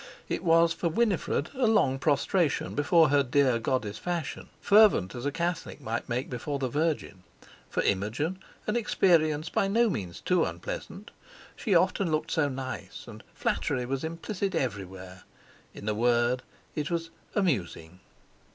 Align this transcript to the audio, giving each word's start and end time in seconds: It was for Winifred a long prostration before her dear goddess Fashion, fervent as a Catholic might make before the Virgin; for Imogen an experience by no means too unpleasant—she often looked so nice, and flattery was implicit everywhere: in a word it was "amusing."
It 0.27 0.43
was 0.43 0.73
for 0.73 0.89
Winifred 0.89 1.51
a 1.53 1.67
long 1.67 1.99
prostration 1.99 2.73
before 2.73 3.09
her 3.09 3.21
dear 3.21 3.59
goddess 3.59 3.99
Fashion, 3.99 4.49
fervent 4.59 5.13
as 5.13 5.27
a 5.27 5.31
Catholic 5.31 5.79
might 5.79 6.09
make 6.09 6.27
before 6.27 6.57
the 6.57 6.69
Virgin; 6.69 7.21
for 7.69 7.83
Imogen 7.83 8.39
an 8.65 8.75
experience 8.75 9.49
by 9.49 9.67
no 9.67 9.91
means 9.91 10.19
too 10.19 10.43
unpleasant—she 10.43 11.75
often 11.75 12.09
looked 12.11 12.31
so 12.31 12.49
nice, 12.49 13.05
and 13.07 13.23
flattery 13.35 13.85
was 13.85 14.03
implicit 14.03 14.55
everywhere: 14.55 15.21
in 15.71 15.87
a 15.87 15.93
word 15.93 16.41
it 16.73 16.89
was 16.89 17.11
"amusing." 17.35 17.99